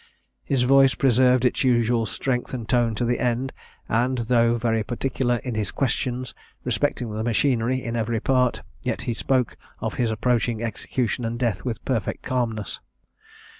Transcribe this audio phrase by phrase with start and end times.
[0.43, 3.53] His voice preserved its usual strength and tone to the end;
[3.87, 9.13] and, though very particular in his questions respecting the machinery in every part, yet he
[9.13, 12.79] spoke of his approaching execution and death with perfect calmness.